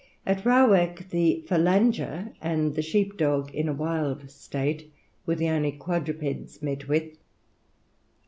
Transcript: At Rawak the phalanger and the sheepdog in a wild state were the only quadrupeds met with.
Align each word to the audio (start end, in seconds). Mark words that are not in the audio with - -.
At 0.25 0.43
Rawak 0.43 1.09
the 1.11 1.43
phalanger 1.47 2.33
and 2.41 2.73
the 2.73 2.81
sheepdog 2.81 3.53
in 3.53 3.69
a 3.69 3.73
wild 3.73 4.31
state 4.31 4.91
were 5.27 5.35
the 5.35 5.49
only 5.49 5.71
quadrupeds 5.73 6.59
met 6.63 6.87
with. 6.87 7.19